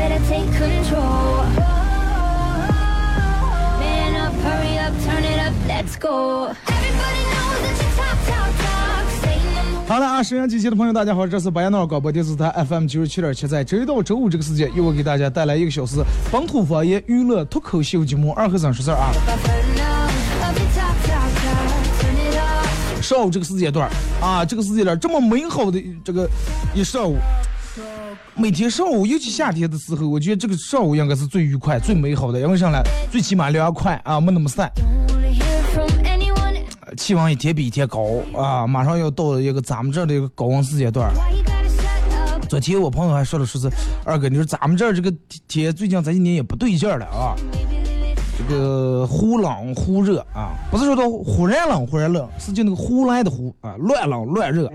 [0.00, 1.44] better take control.
[3.80, 6.48] Man up, hurry up, turn it up, let's go.
[6.48, 9.04] Everybody knows that you talk, talk, talk.
[9.20, 19.12] Saying I'm the 好了啊，沈阳机器的朋友，大家好，这是白彦淖尔广播电视台 FM 九十七点七，在周一到周五这个时间，由我给大家带来一个小时本土方言娱乐脱口秀节目《二和尚说事儿》啊。
[23.02, 23.90] 上午这个时间段儿
[24.24, 26.28] 啊，这个时间段儿这么美好的这个
[26.74, 27.18] 一上午，
[28.34, 34.70] 每天上午，尤其夏天的时候，我觉得这个上午应该是最愉快、最美好的，因为上来最起码凉快啊，没那么晒，
[36.96, 38.00] 气温一天比一天高
[38.34, 41.12] 啊，马上要到了一个咱们这儿的一个高温时间段。
[42.48, 43.70] 昨天我朋友还说了，说是
[44.04, 45.12] 二哥，你说咱们这儿这个
[45.46, 47.36] 天最近这几年也不对劲了啊，
[48.36, 54.68] 这个忽冷忽热啊，不是说到忽然冷忽然热，是就那个忽来的忽啊，乱冷乱热。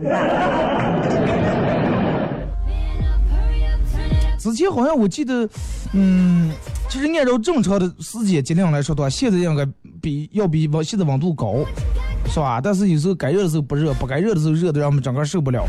[4.52, 5.48] 之前好像我记得，
[5.94, 6.52] 嗯，
[6.90, 9.66] 其实按照正常的时间节量来说的话，现在应该
[10.02, 11.66] 比要比往现在温度高，
[12.28, 12.62] 是吧？
[12.62, 15.66] 但是有时候该热的时候不热，不该热的时候热的让我们整个受不了。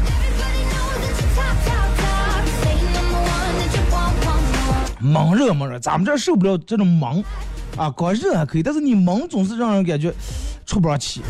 [5.00, 7.22] 猛热猛热，咱们这儿受不了这种猛，
[7.76, 10.12] 啊，光热还可以，但是你猛总是让人感觉
[10.64, 11.22] 出不上气，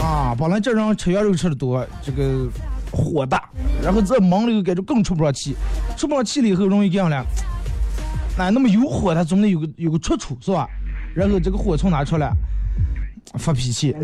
[0.00, 2.46] 啊，本来这人吃羊肉吃的多，这个
[2.92, 3.48] 火大，
[3.82, 5.56] 然后这猛了又感觉更出不上气，
[5.96, 7.24] 出不上气了以后容易这样了，
[8.38, 10.68] 哎，那么有火它总得有个有个出处是吧？
[11.14, 12.32] 然后这个火从哪出来？
[13.34, 13.94] 发脾气，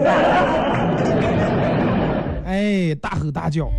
[2.45, 3.71] 哎，大吼大叫。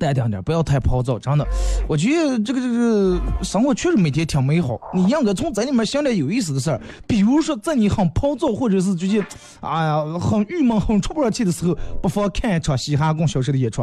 [0.00, 1.46] 淡定点，不要太暴躁，真的。
[1.86, 9.22] 我觉得这个这个生活确实每天挺美好，你应该从这里面想点有意思的事儿，比如说在你很暴躁或者是最近，
[9.60, 13.82] 哎呀很郁闷、很出不上气的时候，不妨看一场嘻哈供销售的演出。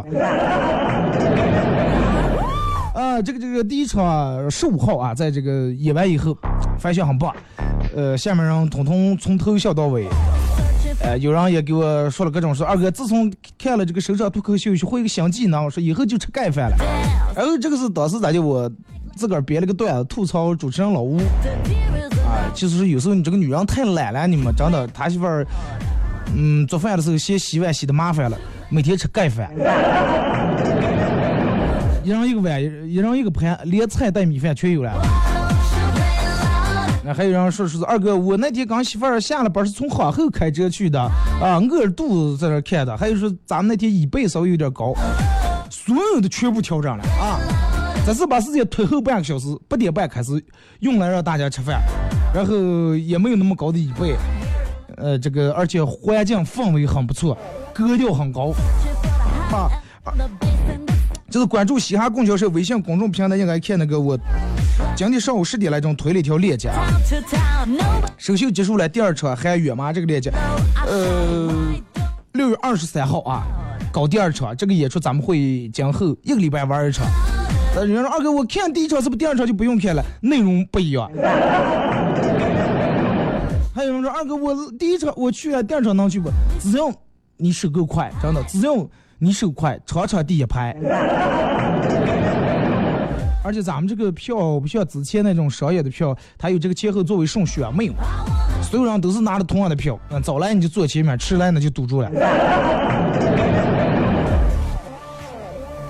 [2.95, 6.35] 啊，这个这个第一场十五号啊，在这个演完以后，
[6.79, 7.31] 反响很棒，
[7.95, 10.07] 呃，下面人统统从头笑到尾。
[10.99, 16.75] 呃，有人也给我说了各种说，二哥自从看了这个首场脱口秀，学会一个新技能，说以后就吃盖饭了。
[17.35, 18.69] 然后这个是当时咋就我
[19.15, 21.17] 自个儿编了个段子吐槽主持人老吴
[22.25, 25.45] 啊，其实是有时候你这个女人太懒了，你们真的，他媳妇儿
[26.35, 28.37] 嗯做饭的时候嫌洗碗洗的麻烦了，
[28.69, 29.51] 每天吃盖饭。
[32.03, 34.93] 一人一个碗，一人一个盘，连菜带米饭全有了。
[37.13, 42.95] 还有人说是二哥，我那天刚媳妇儿下了班是从皇后开车去的啊，饿着肚子在那看的。
[42.97, 44.93] 还有说咱们那天椅背稍微有点高，
[45.69, 47.39] 所有的全部调整了啊。
[48.05, 50.31] 只是把时间推后半个小时，八点半开始
[50.79, 51.81] 用来让大家吃饭，
[52.33, 54.15] 然后也没有那么高的椅背，
[54.95, 57.37] 呃，这个而且环境氛围很不错，
[57.73, 58.53] 格调很高
[59.51, 59.69] 啊。
[61.29, 64.17] 就是关注嘻哈供销社微信公众平台，应该看那个我
[64.95, 66.87] 今天上午十点来钟推了一条链接啊。
[68.17, 69.91] 首秀结束了，第二场还远吗？
[69.91, 70.31] 这个链接，
[70.85, 71.51] 呃，
[72.33, 73.43] 六月二十三号啊，
[73.91, 77.05] 搞第二场，这个演出咱们会今后一个礼拜玩一场。
[77.75, 80.03] 呃，有人说二哥，我看第一场是不是第二场就不用看了？
[80.21, 81.11] 内容不一样。
[83.75, 86.31] 还有人说二哥，我第一场我去了，第二场能去不？
[86.61, 86.89] 只要
[87.35, 88.73] 你手够快，真的，只要
[89.19, 90.75] 你手快，场场第一排。
[93.43, 97.93] 而且咱们这个票不像之前那种商业的票，它有这个前后座位顺序啊，没有，
[98.61, 102.11] 所有人都是拿着同样的票，嗯，早来你就坐前面，迟来呢就堵住了。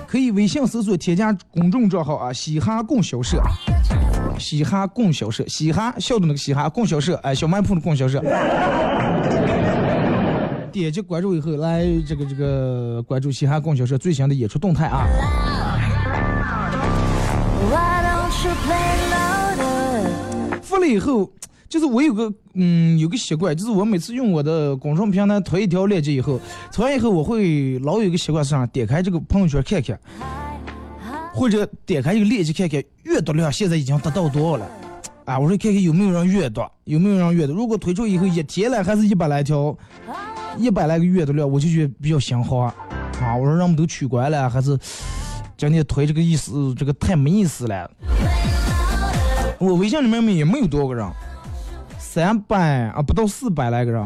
[0.05, 3.41] 可以微信搜索添加公众账号啊，嘻哈供销社，
[4.39, 8.21] 嘻哈供销社，嘻哈笑的那个嘻哈供销社，哎，小卖铺的供销社。
[10.79, 15.07] 点击关注以后，来这个这个关注嘻哈供销社最新的演出动态啊。
[20.61, 21.31] 发了以后，
[21.67, 26.39] 就是我有个嗯有个习惯，就是我每次用我的公众平台推一条链接以后，
[26.71, 29.99] 推完以后我会老有一个习惯是啥，点开这个朋友圈看看，
[31.33, 34.69] 或者点开这个链接看看阅读量现在已经达到多少了。
[35.25, 37.53] 啊，我说看看有没有人阅读，有没有人阅读。
[37.53, 39.75] 如果推出以后一天了还是一百来条，
[40.57, 42.67] 一百来个月的量，我就觉得比较心慌。
[43.21, 44.77] 啊，我说人们都取关了，还是
[45.57, 47.89] 今天推这个意思，这个太没意思了。
[49.57, 51.09] 我微信里面也没有多少个人，
[51.97, 54.05] 三百啊不到四百来个人，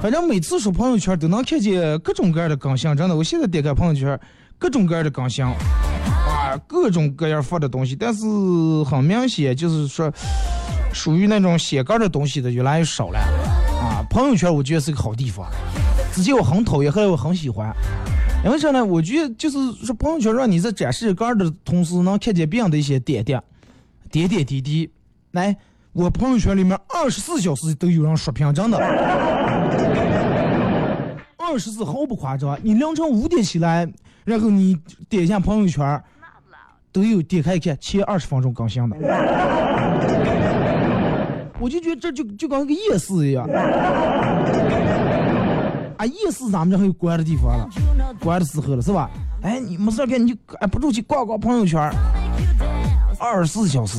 [0.00, 4.18] 反正每次刷朋友圈都能看见各种各样的更新，真的，我现在点开朋友圈，
[4.58, 5.54] 各种各样的更新，啊，
[6.66, 8.24] 各种各样发的东西，但是
[8.84, 10.10] 很明显就是说，
[10.94, 13.18] 属于那种写歌的东西的越来越少了，
[14.16, 15.46] 朋友圈我觉得是个好地方，
[16.10, 17.70] 之前我很讨厌，后来我很喜欢。
[18.42, 18.82] 因为啥呢？
[18.82, 23.42] 我觉得就是说，朋友圈让你在展示歌的同时，能看见别人的一些点点、
[24.10, 24.90] 点点滴滴。
[25.32, 25.54] 来，
[25.92, 28.78] 我朋友圈里面二十四小时都有人刷屏，真的，
[31.36, 32.58] 二十四毫不夸张。
[32.62, 33.86] 你凌晨五点起来，
[34.24, 34.78] 然后你
[35.10, 36.02] 点一下朋友圈，
[36.90, 38.96] 都有点开一看前二十分钟更新的。
[41.66, 43.44] 我就觉得这就就跟个夜市一样。
[45.96, 47.68] 啊，夜市咱们这还有关的地方了，
[48.20, 49.10] 关的时候了是吧？
[49.42, 51.90] 哎，你没事干你就哎不住去逛逛朋友圈，
[53.18, 53.98] 二十四小时，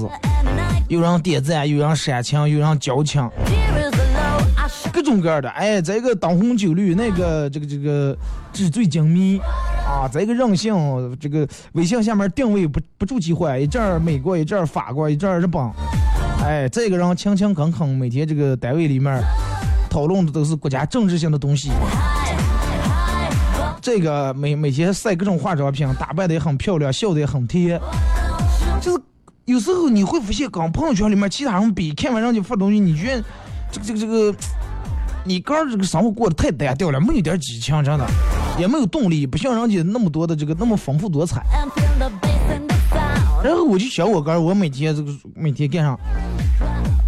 [0.88, 3.30] 有人点赞，有人煽情，有人矫情，
[4.94, 5.50] 各种各样的。
[5.50, 8.18] 哎，这个灯红酒绿，那个这个这个
[8.54, 9.42] 纸醉金迷，
[9.86, 10.74] 啊，这个任性，
[11.20, 15.62] 这个微信下面定位不不住机会，一阵美国，一阵法国，一阵日本，
[16.44, 19.22] 哎，这个人勤勤恳恳，每天这个单位里面
[19.90, 21.72] 讨论的都是国家政治性的东西。
[23.82, 27.80] 这个每每天晒各种化妆品，打扮的也很漂亮，笑的也很甜。
[28.82, 29.04] 就是
[29.46, 33.24] 有时候你会发现，跟朋友圈里面其他人比，看完人家发东西，你觉得
[33.72, 34.36] 这个这个这个，
[35.26, 38.06] 你刚这个生活过得太单调了，没有点激情，真的，
[38.58, 41.44] 也没有动力，不像人家那么多的这个那么丰富多彩。
[43.48, 45.98] 然后我就想我个儿，我每天这个每天干上，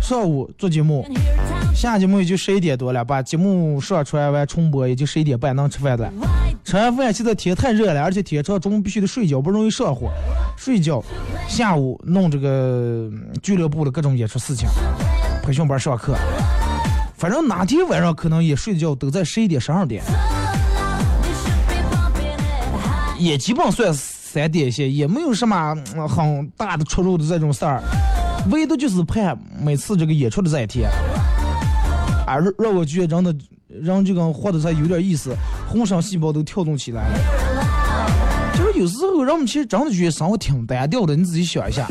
[0.02, 1.06] 上午做节目，
[1.76, 6.10] 下节目也就十一点多了，把节目上传完重播也就十一点半能吃饭了。
[6.64, 10.10] 吃完饭现在天太热了，而且天长中午必须得睡觉，不容易上火。
[10.56, 11.04] 睡觉，
[11.50, 13.12] 下午弄这个
[13.44, 14.70] 俱乐部的各种演出事情，
[15.44, 16.16] 培训班上课。
[17.18, 20.02] 反正哪天晚上可能也睡觉都在十一点十二点，
[23.18, 24.00] 也基本算是
[24.32, 25.76] 三点线，也没有什么
[26.08, 27.82] 很大的出入的这种事儿，
[28.52, 30.88] 唯独就是盼每次这个演出的这一天，
[32.28, 33.36] 啊，让我觉得真的
[33.68, 35.36] 人这个活得才有点意思，
[35.68, 37.18] 浑身细胞都跳动起来了。
[38.56, 41.88] 就是有时候人们其实真的觉得生活挺单调的，你自己想一下，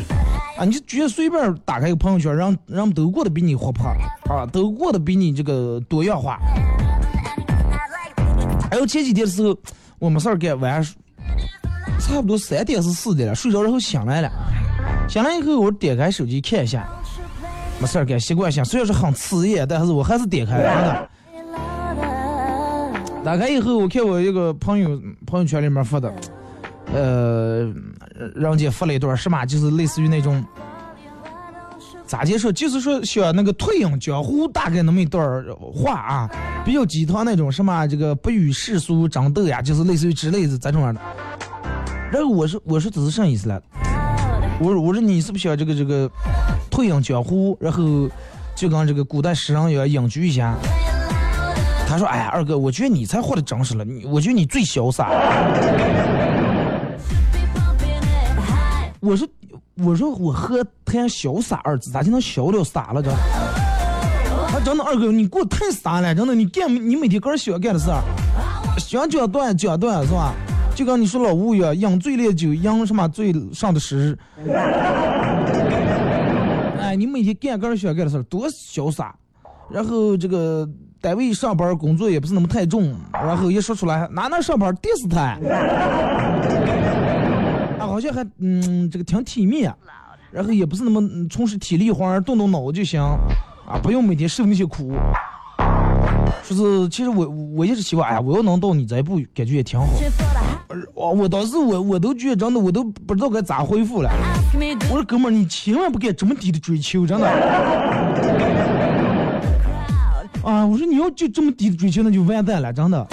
[0.57, 3.85] 啊，你就觉得随便打开一个朋友圈，人人们都过得比你活泼，
[4.33, 6.39] 啊，都过得比你这个多样化。
[8.71, 9.53] 还有前几天的时候，
[9.97, 10.95] 我没事儿干，晚上
[12.09, 14.29] 差不多三点是四点了，睡着然后醒来了，
[15.07, 16.89] 醒来以后我点开手机看一下，
[17.79, 21.07] 没事儿干，习惯性虽然是很刺眼，但是我还是点开了。
[23.23, 26.11] 打开以后，我看我一个朋友朋友圈里面发的，
[26.91, 27.71] 呃，
[28.33, 30.43] 人家发了一段什么，就是类似于那种，
[32.07, 36.29] 咋介说，就是说像那个退隐江湖大概那么一段话啊，
[36.65, 40.99] 比较鸡汤那种什么这个不与世俗争斗呀，就是类似于之类的这种样的。
[42.11, 43.61] 然后我说我说这是啥意思来？
[44.59, 46.09] 我说我说你是不是想这个这个
[46.69, 48.09] 退隐江湖，然后
[48.55, 50.55] 就跟这个古代诗人一样隐居一下？
[51.87, 55.09] 他说：“哎呀，二哥，我觉得你才活得真实了，你我觉得你最潇洒。
[58.99, 59.27] 我说，
[59.77, 63.09] 我说我和谈潇洒二字，咋就能潇了洒了这？
[64.51, 68.03] 他真的二哥，你给我太洒了，真的，你干你每天个人喜欢干的事儿，
[68.77, 70.35] 想讲段讲段是吧？
[70.79, 74.17] 就跟你说老吴一样，饮醉烈酒，饮什么醉上的时。
[76.79, 79.13] 哎，你每天干个人喜欢干的事儿，多潇洒。
[79.69, 80.65] 然后这个
[81.01, 85.37] 单位上班工作也不是那么太重，然后一说出来，哪能上班电视台？
[87.77, 89.75] 啊，好像还嗯，这个挺体面，
[90.31, 93.01] 然后也不是那么嗯从事体力活儿，动动脑就行，
[93.67, 94.93] 啊，不用每天受那些苦。
[96.41, 99.85] 说是，其实我我一直希望，哎呀，我要能到你这一步，感觉也挺好。
[100.93, 104.11] 我我当时我我都觉得真的我都不知道该咋回复了。
[104.89, 107.27] 我说哥们儿，你千万不该这么低的追求，真的。
[110.43, 113.07] 啊，我说你要就这么低的追求，那就完蛋了，真的。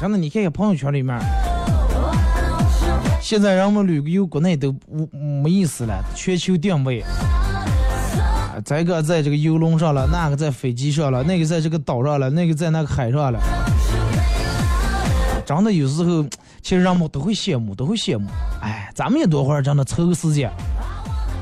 [0.00, 1.20] 真的，你看看朋友圈里面，
[3.20, 5.06] 现在人们旅游国内都无
[5.42, 7.04] 没意思了，全球定位。
[8.64, 13.40] 这个在这个游轮上了，那个在飞机上了，那个在这个岛上了，那个在那个海上了。
[15.44, 16.24] 真的有时候，
[16.62, 18.28] 其实人们都会羡慕，都会羡慕。
[18.60, 20.50] 哎，咱们也多会儿真的抽个时间，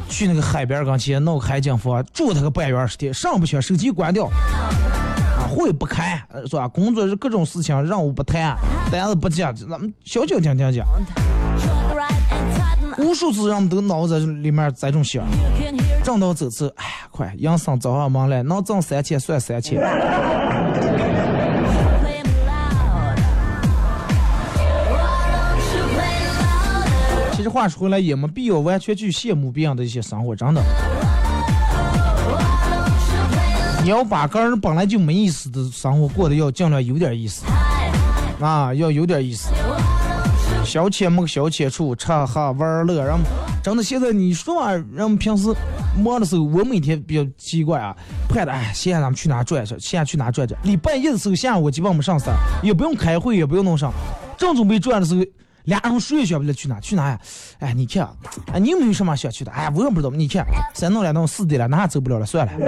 [0.08, 4.24] 去那个海边儿跟前弄个海景房，住他个半月二十天，上不去，手机关掉。
[4.26, 6.66] 啊，会不开是吧？
[6.66, 8.56] 工作是各种事情任务不谈，
[8.90, 10.86] 单子不接，咱们消消停停讲。
[12.98, 15.24] 无数次让我们都脑子里面这种想，
[16.10, 19.80] 挣到这次，哎呀，快，养生找上门来，能挣三千算三千。
[27.30, 30.60] 其实话说回来，也没必要完全去羡慕别人的一些生活，真的。
[33.84, 37.44] 你要把个人本来就没意思的生活过得要尽量有点意思，
[38.40, 39.50] 啊，要有点意思。
[40.64, 43.22] 消遣没个消遣处，吃喝玩乐，然后
[43.62, 45.54] 真的现在你说嘛，人们平时
[45.96, 47.96] 忙的时候，我每天比较奇怪啊，
[48.28, 50.58] 盼着哎，现在咱们去哪转转，现在去哪转转。
[50.62, 53.90] 礼拜一的时候下午我基本没上班，也不用开会，也不用弄啥，
[54.36, 55.24] 正准备转的时候，
[55.64, 57.20] 俩人谁也想不起来去哪去哪呀？
[57.58, 58.08] 哎，你看，
[58.52, 59.50] 哎，你有没有什么想去的？
[59.52, 60.10] 哎，我也不知道。
[60.10, 60.44] 你看，
[60.74, 62.52] 三弄两弄四的了，那走不了了，算了。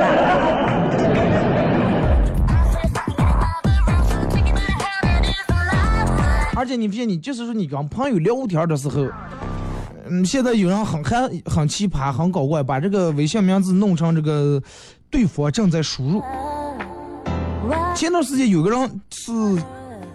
[6.55, 9.07] 而且你发现，你就是说你跟朋友聊天的时候，
[10.13, 14.63] 嗯，现在有人很很很奇葩，很搞怪，把这个微信名字弄成这个
[15.09, 16.23] 对方正在输入。
[17.95, 19.33] 前段时间有个人是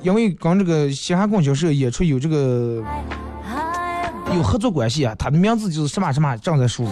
[0.04, 2.84] 因为跟这个西汉供销社演出有这个
[4.36, 6.92] 有合作关系啊，他的名字就是什么什么正在输入。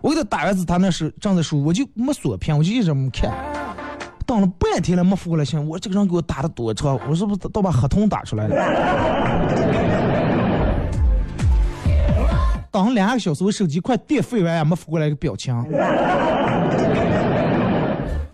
[0.00, 3.30] 我给他打个字，他那是正在输入，我就没锁屏，我就一直没看。
[4.24, 8.56] 等了半天了没发过来信，我这个人给我打的多长，我是不是都把合同打出来了？
[12.76, 15.54] 等了两个小时，我手机快电废完也没发过来一个表情，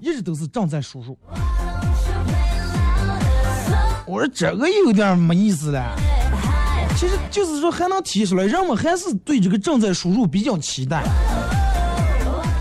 [0.01, 1.17] 一直都是正在输入。
[4.05, 5.81] 我说这个有点没意思了。
[6.97, 11.05] 其实就是说还能提出来，人们还是对这个正在输入比较期待。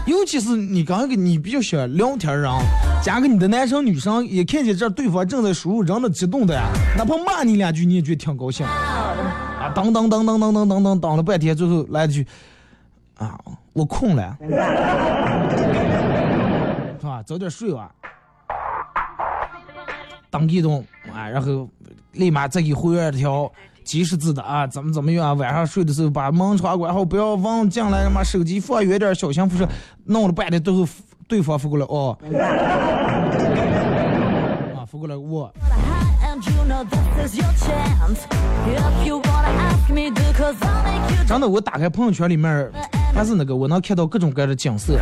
[0.06, 2.52] 尤其是你刚跟你比较喜欢聊天人，
[3.04, 8.68] 加个你的男生女生也看见这对方正在输入，人都激动的呀，哪怕骂你两句你也觉得挺高兴。
[9.62, 12.25] 啊，等等等等等等等等等了半天，最后来一句，
[13.18, 13.39] 啊，
[13.74, 14.36] 我困了，
[17.00, 17.22] 是吧？
[17.24, 17.91] 早点睡吧。
[20.32, 21.70] 当一动啊，然后
[22.13, 23.51] 立马再给回二条
[23.84, 25.38] 及时字的啊，怎么怎么样？
[25.38, 29.68] 晚上睡的时候把门窗关好，不要忘进来，他妈手机放远点，小心辐射。
[30.06, 30.88] 弄了半天，最后
[31.27, 32.18] 对方发过来哦，
[34.75, 35.53] 啊，发过来我。
[41.27, 42.69] 真的，我打开朋友圈里面，
[43.13, 45.00] 还是那个我能看到各种各样的景色，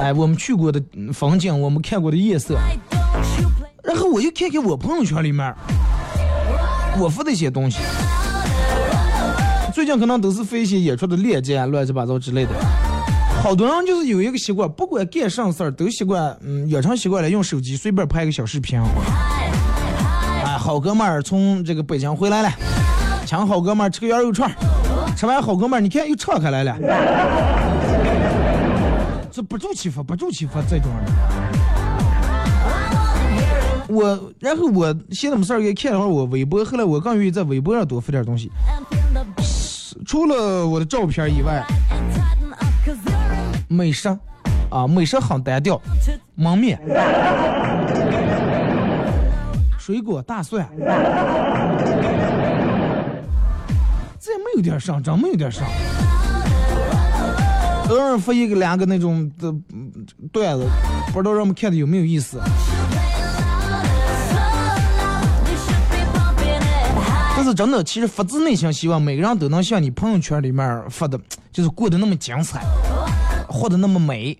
[0.00, 2.56] 哎，我们去过的嗯风景，我们看过的夜色。
[3.82, 5.52] 然后我又看看我朋友圈里面，
[6.98, 7.78] 我发的一些东西。
[9.74, 12.50] 最近可能都是发一些演出的链接啊，乱七八糟之类的。
[13.42, 18.80] 好多人就是有一个习惯，不管干啥事儿都习惯，嗯，养成习惯了用手机随便拍个小视频。
[20.66, 22.50] 好哥们儿从这个北京回来了，
[23.24, 24.54] 请好哥们儿吃个羊肉串儿，
[25.14, 26.76] 吃完好哥们儿你看又敞开来了，
[29.30, 31.04] 这不住欺负，不住欺负这种人。
[33.86, 38.50] 我，然后我闲的没事儿也看了会儿我微博，后来我更愿意在微博上多发点东西。
[40.04, 41.64] 除了我的照片以外，
[43.68, 44.08] 美食
[44.68, 45.80] 啊，美食很单调，
[46.34, 46.76] 蒙面、
[49.86, 50.68] 水果、大蒜，
[54.18, 55.64] 这也没有点上，真没有点上。
[57.88, 59.92] 偶尔发一个两个那种的嗯
[60.32, 60.66] 段子，
[61.12, 62.40] 不知道让我们看的有没有意思。
[67.36, 71.16] 但是真的，其实发自内心希望每个人都能像你朋友圈里面发的，
[71.52, 72.60] 就是过得那么精彩，
[73.46, 74.36] 活得那么美。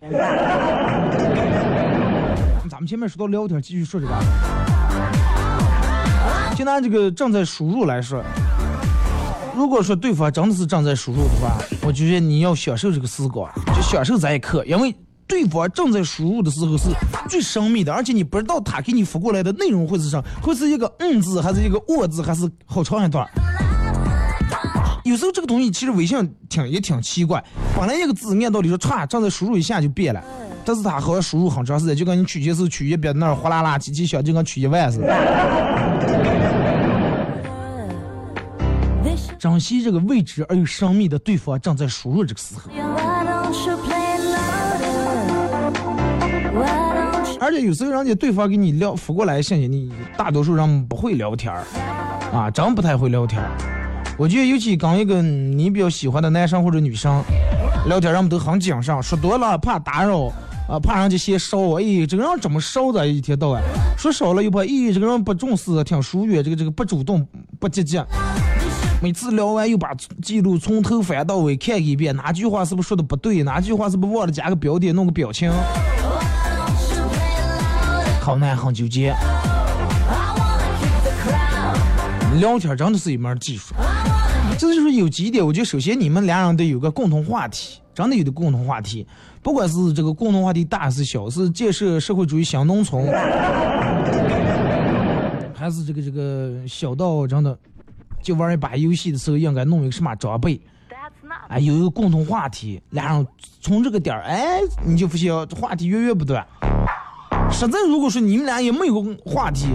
[2.69, 4.13] 咱们前面说到聊天，继续说这个。
[6.57, 8.25] 就拿这个正在输入来说，
[9.55, 14.95] 如果说对方真的是正在输入的话，我觉得你要享受这个时光，就享受这一刻，因为
[15.27, 16.85] 对方正在输入的时候是
[17.29, 23.29] 最神秘的，而且你不知道他给你发过来的内容会是啥，会是一个嗯字，还是一个我字，还是好长一段。
[25.05, 27.45] 有时候这个东西其实微信挺也挺奇怪，
[27.79, 30.25] 本来一个字按道理说歘，正在输入一下就变了，
[30.65, 35.07] 但是它好像输入很长时间，就跟你取钱时取一边那儿哗啦啦，机器响，就跟取一万似的。
[39.39, 42.71] 珍惜这个未知而又神秘的对方正在输入这个时候，
[47.39, 51.65] 而且有时候人家对方给你聊发过来信息，你大多数人不会聊天儿，
[52.33, 53.51] 啊，真不太会聊天儿。
[54.19, 57.23] 我觉得尤其跟一个你比较喜欢的男生或者女生
[57.87, 60.33] 聊天，人们都很谨慎，说多了怕打扰，
[60.67, 63.07] 啊，怕人家嫌烧，哎，这个人怎么烧的？
[63.07, 63.63] 一天到晚
[63.99, 67.27] 说少了又怕，咦，这个人不重视，挺疏远，这个这个不主动，
[67.61, 67.99] 不积极。
[69.03, 75.53] 每次聊完又把记录从头翻到尾看一遍，哪句话是不是说的不对，哪句话是不是忘了加个标点，弄个表情，
[78.21, 79.15] 好难，很纠结。
[82.41, 83.75] 聊天真的是一门技术，
[84.59, 89.07] 这就是有几点，我觉得首先你们俩人得有个共同话题，真的有个共同话题，
[89.43, 93.07] 不管是这个共同话题大是小，是建设社会主义小农村，
[95.55, 97.57] 还是这个这个小到真的
[98.27, 100.61] 就玩一把游戏的时候应该弄一个什么装备，
[101.47, 103.25] 哎，有一个共同话题，俩人
[103.61, 106.45] 从这个点儿，哎，你就发现话题源源不断。
[107.53, 109.69] 实在如果说你们俩也没有个话题，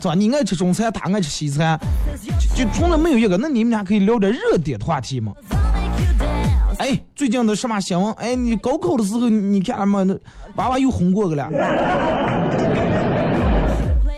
[0.00, 0.14] 是吧？
[0.14, 1.76] 你爱吃中餐，他爱吃西餐，
[2.54, 5.32] 就就从来没有一个，那你们俩可以聊点热点的话题嘛?
[6.78, 8.12] 哎，最近的什么新闻？
[8.12, 10.16] 哎，你高考的时候，你看嘛，那
[10.54, 11.50] 娃娃又红过个了。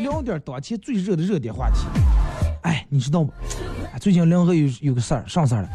[0.01, 1.87] 聊点当前最热的热点话题。
[2.63, 3.31] 哎，你知道吗？
[4.01, 5.69] 最近临河有有个事儿，上事儿了？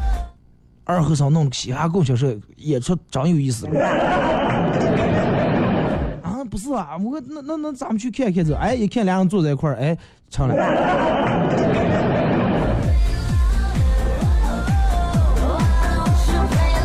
[0.84, 3.66] 二和尚弄个嘻哈供销社演出，真有意思。
[6.22, 8.54] 啊，不是啊，我那那那咱们去看看这。
[8.54, 9.98] 哎，一看俩人坐在一块儿，哎，
[10.30, 10.54] 成了。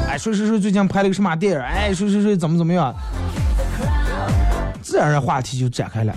[0.10, 1.60] 哎，谁谁谁最近拍了个什么电影？
[1.60, 2.96] 哎，谁谁谁怎么怎么样？
[4.82, 6.14] 自然而然话题就展开了。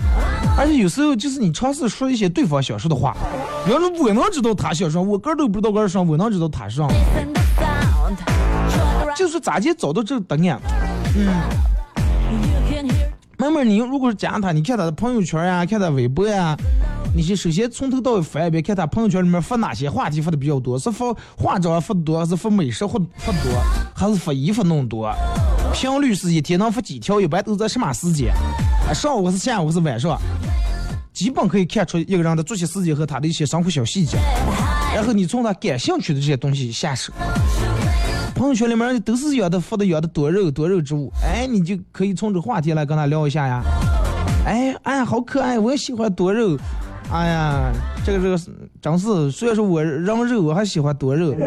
[0.57, 3.15] 而且有时候就是你尝试说一些对方想说的话，
[3.65, 6.87] 比方说我能知道他想上，我个儿都不知道个儿上，我能知道他上
[9.17, 10.61] 就是咋去找到这个答案。
[11.15, 11.27] 嗯
[13.37, 16.55] 慢慢你如果是加他，你看他的朋友圈呀、看他微博呀，
[17.13, 23.51] 你先首先从头到尾翻一遍，看他朋友圈里面发哪些话题发的比较多，是发化妆发的多，还是发美食发发的多，
[23.93, 25.13] 还是发衣服弄多？
[25.73, 27.19] 频率是一天能发几条？
[27.19, 28.33] 一般都在什么时间？
[28.87, 30.17] 啊，上午是下午是晚上？
[31.15, 34.17] 基本可以看出一个人的作息时间和他的一些生活小细节，
[34.93, 37.13] 然后你从他感兴趣的这些东西下手。
[38.35, 43.63] 朋友圈里面都是养的发的养的多肉多肉植物，哎，你就可以从这话题来跟他聊一下呀。
[44.45, 46.57] 哎哎，好可爱，我也喜欢多肉。
[47.09, 47.71] 哎呀，
[48.05, 48.37] 这个这个
[48.81, 51.33] 真是，虽然说我扔肉，我还喜欢多肉。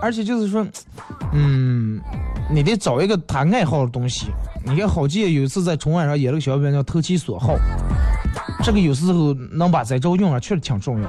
[0.00, 0.64] 而且就是说，
[1.32, 2.00] 嗯，
[2.50, 4.28] 你得找一个他爱好的东西。
[4.64, 7.54] 你看，郝杰有一次在春晚上演了个小品叫《投其所好》，
[8.64, 11.08] 这个有时候能把在招用上，确实挺重要。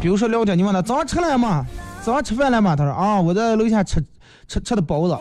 [0.00, 1.64] 比如说聊天，你问他早上吃了吗？
[2.02, 2.76] 早上吃饭了吗？
[2.76, 4.04] 他说啊，我在楼下吃
[4.46, 5.16] 吃吃的包子。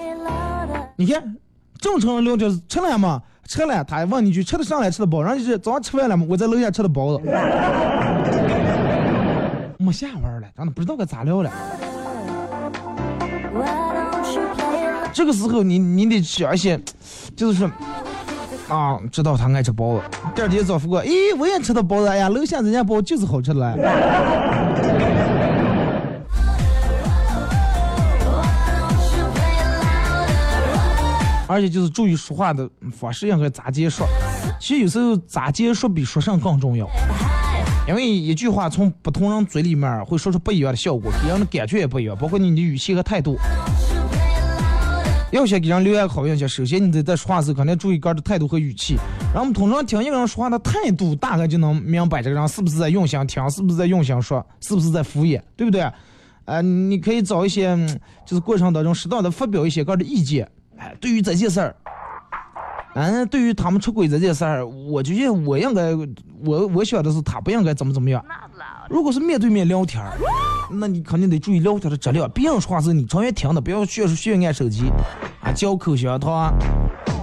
[0.97, 1.35] 你看，
[1.79, 3.21] 正常聊天吃了吗？
[3.45, 3.83] 吃了。
[3.85, 6.25] 他还问你句吃的上来吃的包，然后就是早上吃饭了吗？
[6.29, 7.23] 我在楼下吃的包子。
[9.77, 11.51] 没下文了，咱都不知道该咋聊了。
[15.13, 16.79] 这个时候你你得想一些，
[17.35, 17.71] 就是说，
[18.67, 20.01] 啊，知道他爱吃包子。
[20.35, 23.83] 第二天早复过，咦，我也吃的包子，哎呀，楼下人家包子就是好吃的嘞。
[31.45, 34.07] 而且就是注意说话的方式应该咋接说。
[34.59, 36.89] 其实有时候咋接说比说上更重要，
[37.87, 43.37] 因为一句话从不同人嘴里面会说出不一样的效果，给人的感觉也不一样，包括你的语气和态度。
[45.33, 48.97] 要想给人留下好印象，首先你得在说话时肯定注意个人的态度和语气。
[49.33, 55.91] 然后我们通常听一个人说话的态度，大概就能明白这个人是不是在用心听，是不是在用心说，是不是在敷衍，对不对？
[56.45, 57.75] 呃，你可以找一些，
[58.27, 60.47] 就是过程当中适当的发表一些个人的意见。
[60.77, 61.75] 哎，对于这件事儿，
[62.95, 65.93] 嗯，对于他们出轨这件事儿，我觉得我应该，
[66.45, 68.23] 我我想的是他不应该怎么怎么样。
[68.89, 70.11] 如果是面对面聊天儿，
[70.71, 72.29] 那你肯定得注意聊天的质量。
[72.31, 74.91] 别人说话是你长远听的，不要学学按手机，
[75.41, 76.53] 啊，嚼口香糖，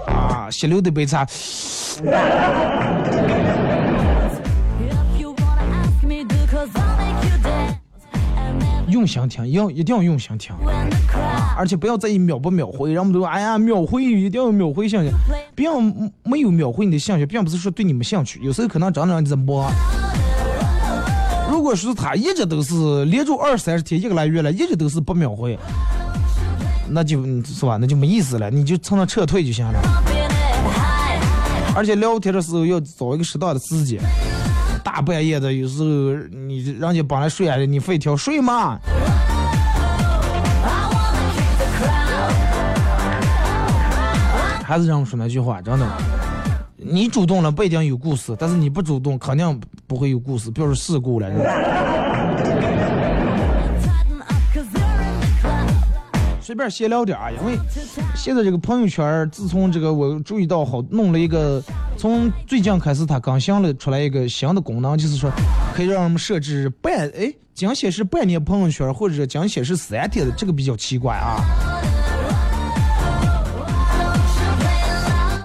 [0.06, 1.26] 啊，吸溜的杯茶。
[9.00, 10.54] 用心听，要一定要用心听，
[11.56, 15.10] 而且不要在意秒不秒回，人们都说哎呀秒回一定要秒回兴趣，
[15.56, 15.80] 不要
[16.22, 19.66] 没有秒回你的兴趣，并不是说对你们兴趣，有时候可能真的让你在播。
[21.50, 25.58] 如果说他一直都是连着二三十天一个来月了，一直都是不秒回，
[26.90, 29.80] 那就是吧，那就没意思了，你就从那撤退就行了。
[31.74, 33.98] 而且聊天的时候要找一个适当的时间，
[34.92, 35.86] 大半夜的有时候
[36.36, 38.76] 你人家帮来睡啊，你非挑睡嘛。
[44.64, 45.86] 还是让我说那句话，真的，
[46.76, 51.30] 你主动了不一定有故事，但是你不主动肯定不会有故事，比如说事故了。
[56.50, 57.56] 随便闲聊点啊，因为
[58.16, 61.62] 现在这个朋友圈，自从这个我注意到好弄了一个，
[61.96, 65.30] 从最近开始它更新了出来一个新的功能，就是说
[65.72, 71.38] 可以让我们设置半哎，仅显示半年朋友圈，或者仅显示三天的，这个比较奇怪啊。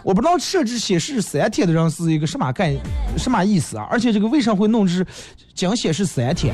[0.04, 2.76] 我不知道设置显示三天的人是一个什么概
[3.16, 3.88] 什么意思啊？
[3.92, 5.06] 而且这个为啥会弄是
[5.54, 6.52] 仅显示三天？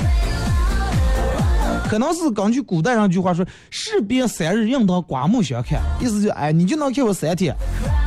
[1.92, 7.54] 可能是根据古代上一句话说“士别三日，应当刮目相看”，意思就哎，你就能看我三天，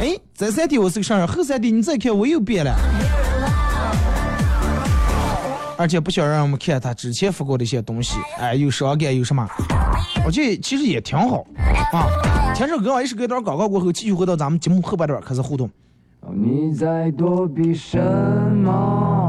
[0.01, 2.75] 哎，这三天我是个啥人，后三天你再看我又变了。
[5.77, 9.47] 而且不想让我们看他之前发过的一些东西，哎，有伤感，有什么？
[10.25, 11.45] 我觉得其实也挺好
[11.93, 12.09] 啊。
[12.55, 15.69] 听首歌，也是给段广告过后，继续回到咱们节目后半段开始互动。
[16.33, 19.24] 你在躲避什么？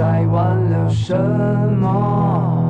[0.00, 1.14] 在挽留什
[1.78, 2.69] 么？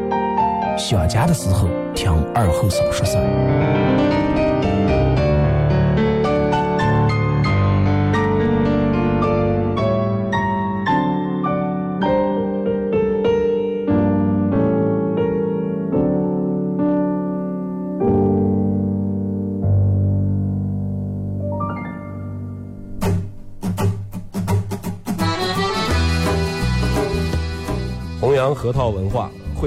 [0.81, 4.30] 想家的时候，听二后生说事儿。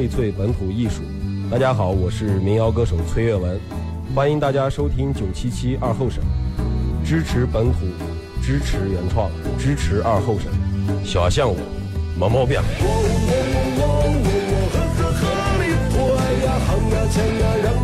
[0.05, 1.03] 荟萃本土艺术。
[1.51, 3.59] 大家好，我是民谣歌手崔月文，
[4.15, 6.23] 欢迎大家收听九七七二后生，
[7.03, 7.87] 支持本土，
[8.43, 10.53] 支持原创，支持二后生。
[11.03, 11.57] 小象我，
[12.19, 12.61] 没毛病。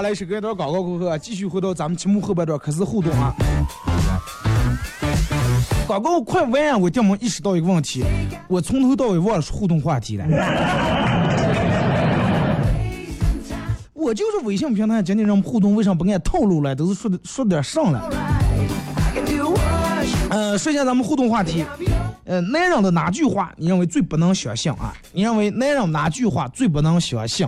[0.00, 3.34] 好来，首歌一段广告过后啊，继续回到咱们节目后半段开始互动啊。
[5.86, 8.02] 广告快完啊，我突然意识到一个问题，
[8.48, 10.24] 我从头到尾忘了说互动话题了。
[13.92, 16.74] 我就是微信平台今天让我们互动，为啥不按套路来？
[16.74, 18.10] 都是说的说点上了。
[20.30, 21.62] 呃，说一下咱们互动话题。
[22.24, 24.94] 呃，男人的哪句话你认为最不能相信啊？
[25.12, 27.46] 你认为男人哪句话最不能相信？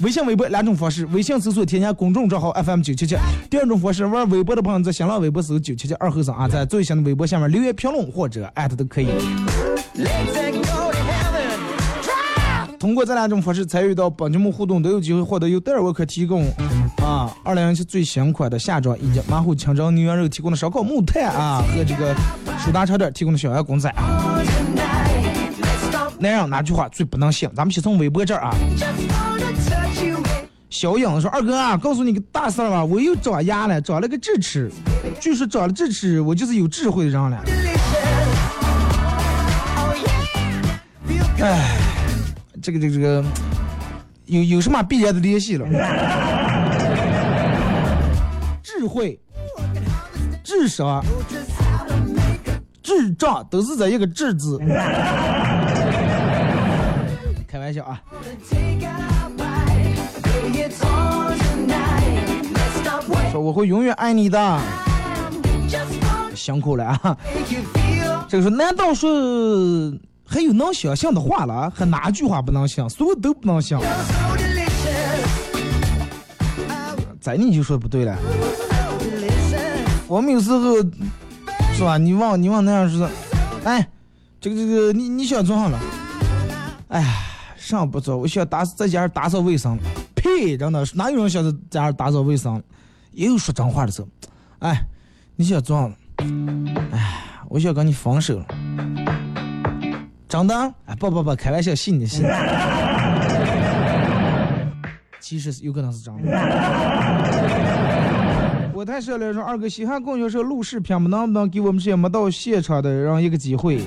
[0.00, 3.16] 微信、微博两种方式，微信搜索添加公众账号 FM 九七七。
[3.48, 9.08] 第二种方式，玩微博的朋友在新浪微博搜九七七二后生啊，在最新的微博下面留言评论或者艾特都可以。
[12.78, 16.46] 通过这两种方式参与到本节目互动，都有机会获得由戴尔沃克提供
[17.02, 22.14] 啊二零一七最新款的夏装以及马虎清蒸牛羊肉提供的烧烤木炭啊和这个
[22.58, 24.42] 舒达超店提供的小羊公仔啊。
[26.18, 27.48] 男人哪句话最不能信？
[27.54, 28.54] 咱们先从微博这儿啊。
[30.74, 34.68] 小影子说：“二哥啊，告诉你个大事儿吧，我又长牙了，长了个智齿。
[35.20, 37.44] 据说长了智齿，我就是有智慧的人了。
[41.40, 41.78] 哎，
[42.60, 43.24] 这个这个这个，
[44.26, 45.64] 有有什么必然的联系了？
[48.64, 49.16] 智慧、
[50.42, 51.04] 智商、
[52.82, 54.58] 智障都是在一个“智”字。
[57.46, 58.02] 开玩笑啊！
[63.30, 64.60] 说我会永远爱你的，
[66.34, 67.16] 辛苦了啊！
[68.28, 69.10] 这个说，难道说
[70.24, 71.72] 还有能想象的话了？
[71.74, 72.88] 还哪句话不能想？
[72.88, 73.80] 所有都不能想。
[73.80, 73.86] So
[74.36, 75.26] delicious.
[77.20, 78.16] 再你就说不对了。
[80.06, 80.76] 我们有时候
[81.74, 81.98] 是吧？
[81.98, 83.08] 你往你往那样说，
[83.64, 83.88] 哎，
[84.40, 85.80] 这个这个，你你想做啥了？
[86.88, 87.08] 哎呀，
[87.56, 89.76] 上不做，我想打在家打扫卫生。
[90.34, 90.56] 呸！
[90.56, 92.62] 真的，哪有人想在家打扫卫生？
[93.12, 94.08] 也有说真话的时候。
[94.58, 94.84] 哎，
[95.36, 95.94] 你想做啥了？
[96.92, 98.46] 哎，我想跟你分手了。
[100.28, 100.54] 真的？
[100.86, 102.24] 哎，不不不，开玩笑，信你信。
[105.20, 106.30] 其实有可能是真的。
[108.74, 113.80] 我太社了，说二哥，西汉供销社录视频，能不能给我们这些没到现场的人一个机会？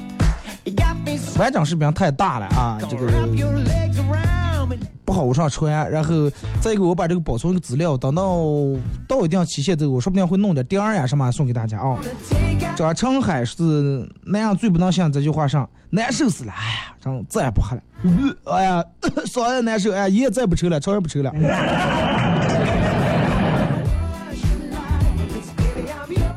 [1.37, 3.05] 完整视频太大了啊，这个
[5.07, 5.89] 不好上传。
[5.89, 8.43] 然后再一个，我把这个保存个资料，等到
[9.07, 11.97] 到一定期限之后，我说不定会弄点点儿呀什么送给大家啊。
[12.75, 17.81] 张成海是那样最不能信这句话上，难受死了，哎呀，真再也不喝了，
[18.53, 18.83] 哎呀，
[19.25, 21.31] 嗓子难受，哎呀，烟再不抽了，抽也不抽了。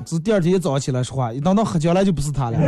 [0.06, 2.58] 是第二天一早上起来说话，一等到喝酒了就不是他了。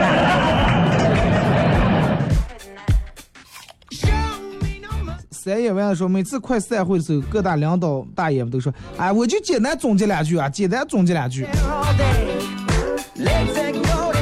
[5.44, 11.44] 三爷完了说，每次快散会的时候，各大领导大爷们都说：“哎，我就简单总结两句啊，简单总结两句。”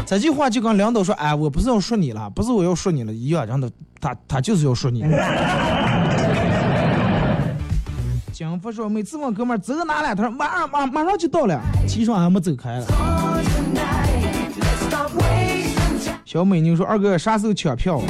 [0.07, 5.05] 这句话就跟领导说：“哎，我不是要说你了，不是我要说你了一样，让他他他就是要说你。”
[8.33, 12.87] 江福说：“每次问哥们儿走哪了，他说马上马马上就到了，其实还没走开了。”
[16.25, 18.01] 小美妞说：“二哥啥时候抢票？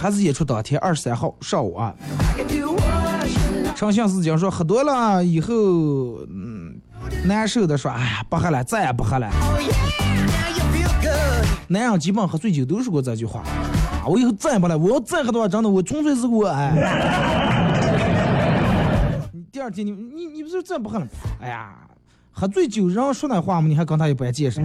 [0.00, 1.94] 还是演出当天二十三号上午啊？”
[3.74, 5.52] 长相思讲说：“喝多了以后，
[6.32, 6.80] 嗯，
[7.24, 9.28] 难受的说，哎呀，不喝了，再也不喝了。
[11.68, 16.72] 男人基本喝醉酒都说过这句话，啊我以后再也不来，我要再喝的话，真的我纯粹是我哎。”
[19.52, 21.06] 第二天你你你不是再不喝了？
[21.40, 21.74] 哎呀，
[22.30, 24.60] 喝醉酒人说那话嘛，你还跟他一般见识。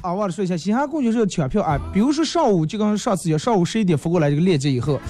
[0.00, 5.00] 啊，忘了说一下，西汉供销社抢票啊，比如说上午就跟上次一样，上午十一点发过来这个链接以后，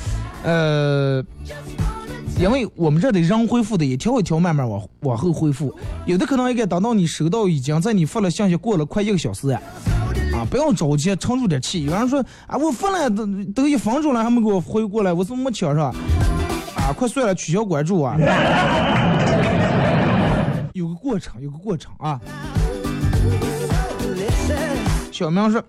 [0.42, 1.22] 呃，
[2.40, 5.74] 因为我们这里人回复的一条一条慢慢往往后回复，
[6.06, 9.60] 有的可能应该等到你收到已经在你发了信息过了快一个小时呀。
[10.32, 11.84] 啊，不要着急，沉住点气。
[11.84, 15.86] 有人说啊，我发了都都一分钟了，还没给我回过来，我怎么没抢上？
[16.76, 18.16] 啊，快算了，取消关注啊！
[20.74, 22.20] 有个过程，有个过程啊。
[25.18, 25.60] 小明说，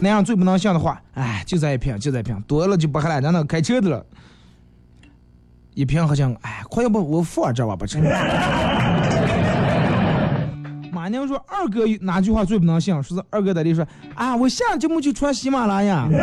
[0.00, 4.02] 那样最不能信的话，哎，就这一瓶，就这一瓶，多了就不喝了，咱那开车的了。
[5.74, 8.02] 一瓶好像，哎，快要不我放这吧，不成。
[10.90, 12.94] 马娘说：“二哥哪句话最不能信？
[13.02, 16.08] 说是二哥在这说啊，我下节目就穿喜马拉雅。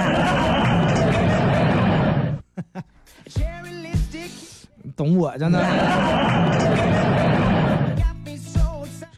[4.95, 5.59] 懂我真的。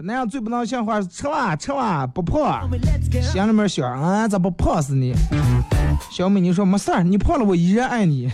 [0.05, 2.69] 说那样最不能信话是吃吧吃吧不胖，
[3.23, 5.15] 心里面想啊咋不胖死你？
[6.11, 8.31] 小美你说没事儿，你胖了我依然爱你。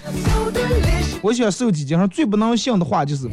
[1.22, 3.30] 我想瘦几斤，上最不能信的话就是。”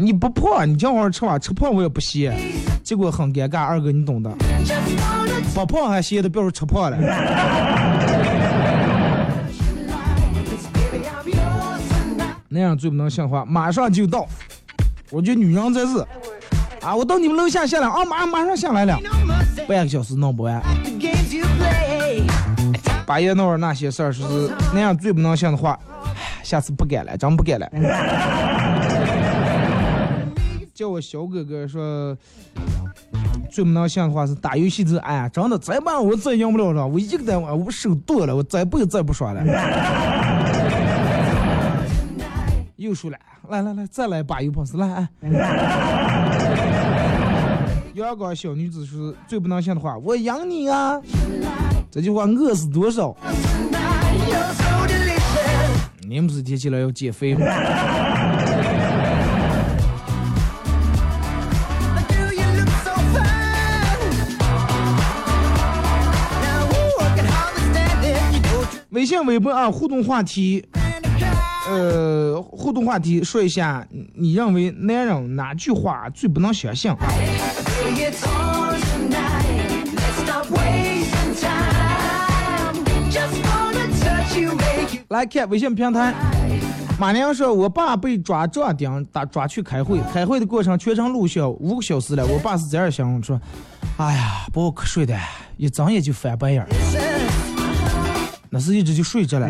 [0.00, 2.34] 你不胖，你叫我吃吧，吃胖我也不嫌，
[2.82, 3.60] 结果很尴尬。
[3.60, 4.30] 二哥，你懂的。
[5.54, 6.96] 不胖还嫌的，别说吃胖了。
[12.48, 14.26] 那样最不能像话，马上就到。
[15.10, 16.08] 我觉得女人在这，
[16.82, 18.98] 啊，我到你们楼下下来，啊，马马上下来了，
[19.68, 20.62] 半个小时弄不完。
[23.06, 25.78] 八爷闹那些事儿，说是那样最不能像的话，
[26.42, 27.68] 下次不敢了，真不敢了。
[30.72, 32.16] 叫我小哥哥说，
[33.50, 39.42] 最不能信的话是打游戏之哎呀，真的再办我再赢不了了，我一个单我手剁了，我再不再不耍了。
[42.76, 43.18] 又输了，
[43.50, 45.06] 来来来，再来把油碰死来。
[47.94, 51.00] 阳光小女子说最不能信的话，我养你啊，
[51.90, 53.16] 这句话饿死多少？
[56.08, 57.46] 你们不是提起来要减肥吗？
[68.90, 70.64] 微信、微博啊，互动话题，
[71.68, 76.92] 呃，互动话题说一下，你认为男人哪句话最不能相信？
[85.08, 86.14] 来看微信平台，
[86.98, 93.38] 马娘说，我爸被抓壮丁，打抓去开会，开会的过程全程录像五个小时了，我爸是这样形容说，
[93.96, 95.18] 哎呀，把我瞌睡的，
[95.56, 96.68] 一睁眼就翻白眼儿。
[98.48, 99.48] 那是一直就睡着了。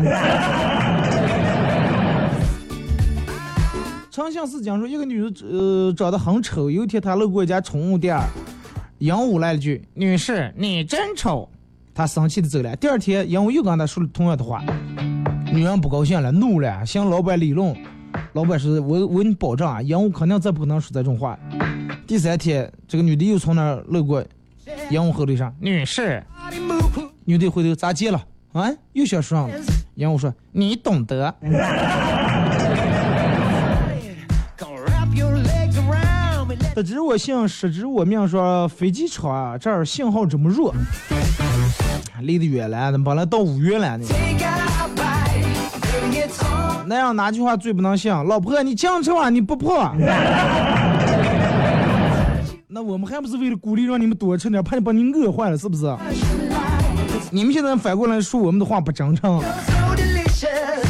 [4.21, 8.15] 长相思讲说，一个女的呃长得很丑，有一天她路过一家宠物店，
[8.99, 11.49] 鹦鹉来了句：“女士，你真丑。”
[11.91, 12.75] 她生气的走了。
[12.75, 14.63] 第二天，鹦鹉又跟她说了同样的话，
[15.51, 17.75] 女人不高兴了，怒了，向老板理论，
[18.33, 21.35] 老板说：“我我你保证啊，以后肯定再不可能说这种话。”
[22.05, 24.23] 第三天，这个女的又从那儿路过，
[24.91, 26.23] 烟雾后头上，女士，
[27.25, 28.23] 女的回头咋接了？
[28.51, 29.55] 啊，又想说上了。
[29.95, 31.33] 鹦鹉说：“你懂得。
[36.81, 40.73] 得知我姓，失知我命，说飞机场啊，这儿信号这么弱，
[42.21, 44.07] 离得远了，本来到五月了呢。
[46.87, 48.11] 那样哪句话最不能信？
[48.11, 49.93] 老婆，你降车啊，你不破。
[52.67, 55.85] 那我们还不是为了鼓励让你们多吃点，怕你把你饿坏了，是不是？
[57.29, 59.39] 你们现在反过来说我们的话不真诚，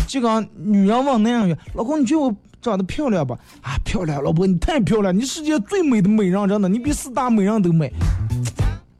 [0.07, 3.35] 就跟女人问男人老公，你觉得我长得漂亮吧？
[3.61, 7.91] 啊，漂亮，老婆你太漂亮，你世界最美的美人，真的，你比四大美人都美。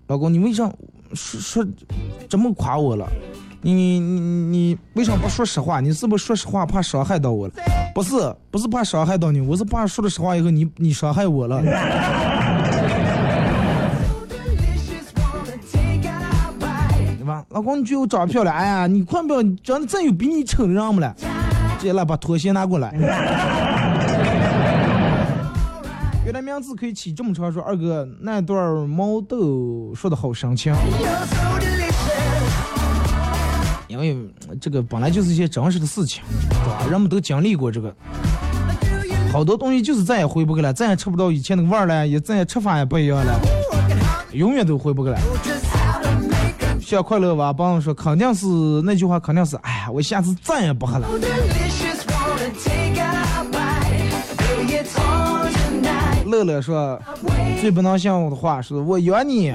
[0.08, 0.70] 老公，你为啥
[1.14, 1.66] 说说
[2.28, 3.08] 这么夸我了？
[3.62, 5.80] 你你你为啥不说实话？
[5.80, 7.54] 你是不是说实话怕伤害到我了？
[7.94, 11.62] 不是，不是怕伤害到你，我是怕说了实话以后你你伤害我了。
[11.62, 11.72] 对
[17.24, 17.46] 吧？
[17.50, 18.56] 老公，你觉得我长得漂亮？
[18.56, 21.16] 哎呀，你快不要，长得真有比你丑的人没了。
[21.94, 22.94] 来把拖鞋拿过来。
[26.24, 30.74] 原来名字可以起这么长，说二哥那段毛豆说的好深情.
[33.88, 36.86] 因为嗯这个本来就是一些真实的事情，对吧？
[36.90, 37.94] 人们都经历过这个，
[39.34, 43.38] 好多东西就是再也回不过来，再也吃不到以前那个味儿了，也再也吃法也不一样了，
[44.32, 45.20] 永远都回不过来。
[46.92, 48.46] 小快乐吧，帮我说，肯定是
[48.84, 51.08] 那句话，肯定是，哎呀，我下次再也不喝了。
[56.26, 57.02] 乐乐说，
[57.62, 59.52] 最不能信我的话是，我养你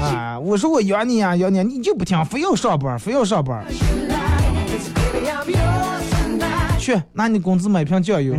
[0.00, 3.64] 啊，我说我养你呀，养你，你就不听，非要上班，非要上班.
[6.76, 8.34] 去拿你工资买瓶酱油。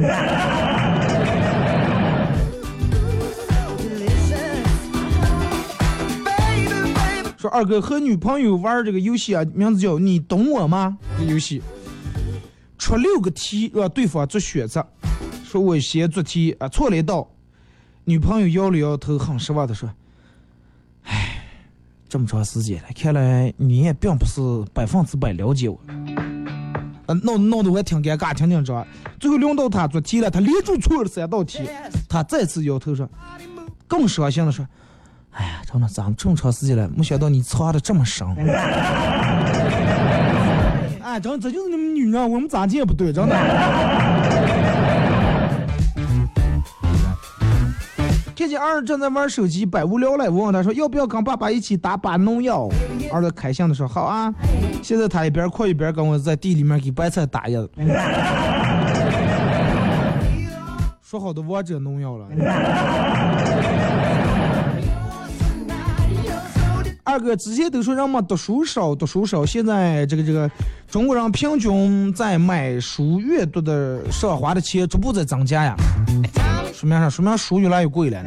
[7.56, 10.98] 二哥和女朋友玩这个游戏啊，名字叫你懂我吗？
[11.18, 11.62] 这游戏
[12.78, 14.86] 出六个题让对方做选择，
[15.46, 17.26] 说我先做题啊，错了一道，
[18.04, 19.90] 女朋友摇了摇头，很失望的说
[21.04, 21.46] ：“唉，
[22.10, 24.42] 这么长时间了，看来你也并不是
[24.74, 25.80] 百分之百了解我。”
[27.08, 28.86] 啊，闹闹得我挺尴尬，挺紧张。
[29.18, 31.60] 最后轮到他做题了，他连续错了三道题，
[32.10, 33.10] 他再次摇头说，
[33.88, 34.68] 更伤心的说。
[35.38, 38.26] 哎呀，真的，咱们这么长时间了，没想到你藏的这么深。
[41.04, 43.36] 哎，真这就是你们女人，我们咋见不对，真的。
[48.38, 52.70] 看见二正在玩手机，百无聊赖，我问他说要不要跟爸爸一起打把农药。
[53.12, 54.32] 二哥开心的说好啊。
[54.84, 57.68] 现在他一边哭一边跟我在地里面给白菜打药。
[61.02, 62.28] 说好的王者农药了。
[67.06, 70.50] 二哥之前都说人们读书少，读书少，现在这个这个
[70.90, 75.76] 中国人平均在买书阅读的上花的钱逐步在增加呀，
[76.74, 77.08] 说明啥？
[77.08, 78.20] 说明书越来越贵了。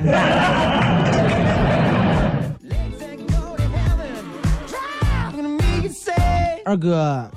[6.65, 7.29] 二哥，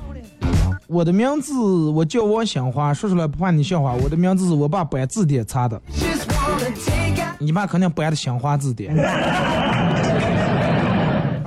[0.86, 1.54] 我的名字
[1.90, 5.82] 我叫王小花，说出来不怕你笑话，我的名字是我爸搬字典查的，
[7.40, 8.96] 你爸肯定搬的香花字典。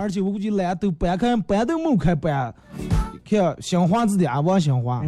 [0.04, 2.54] 而且我估计懒都搬开，搬都没开搬，
[3.26, 5.02] 看香花字典啊，王香花。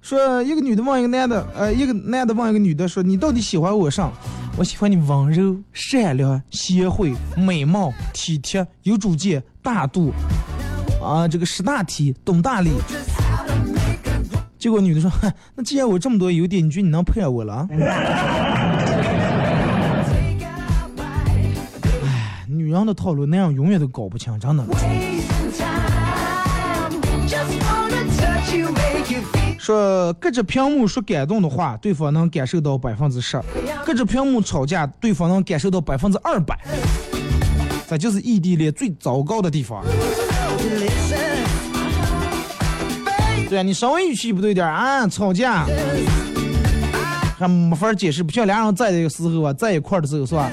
[0.00, 4.08] 说一个女的问一个男的，呃，一个男的问一个女的说：“你到底喜欢我啥？”
[4.56, 10.12] 我喜欢你温柔、善良、贤惠、美貌、体贴、有主见、大度，
[11.02, 12.70] 啊，这个识大体、懂大理。
[14.62, 17.66] 结果女的说：“哼那既然我这么多优点，你觉得你能配上我了啊？”
[22.06, 24.64] 哎，女人的套路那样永远都搞不清，真的。
[29.58, 33.40] 说隔着屏幕说感动的话，对方能感受到百分之十；
[33.84, 36.56] 隔着屏幕吵架，对方能感受到百分之二百。
[37.88, 39.84] 这就是异地恋最糟糕的地方。
[43.52, 45.66] 对啊，你稍微语气不对点啊，吵架
[47.38, 50.50] 还没法解释，不像俩人在的时候啊，在一块的时候是吧？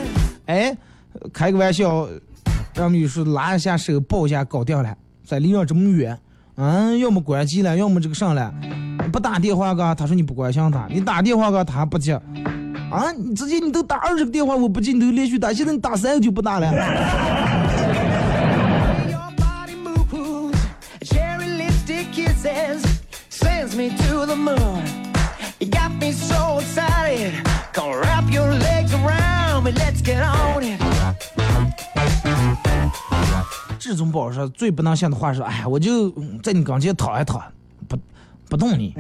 [0.48, 0.76] 哎，
[1.32, 2.06] 开个玩笑，
[2.76, 4.94] 让女士拉一下手，抱一下，搞定了。
[5.26, 6.20] 在离了这么远，
[6.58, 8.54] 嗯，要么关机了，要么这个上了，
[9.14, 12.16] 不打电话噶，他说你不关心他，你打电话噶他不接，
[12.92, 16.70] 啊，你直接你都打二十个电话我不接，你都连续打，现在你打三个就不打了。
[24.20, 24.84] To the moon.
[25.60, 27.34] You got me so excited.
[27.72, 30.80] Come wrap your legs around me, let's get on it.
[33.80, 36.12] 志忠宝说最不能信的话是，哎，我就
[36.44, 37.42] 在你跟前躺一躺，
[37.88, 37.98] 不
[38.50, 38.94] 不动你。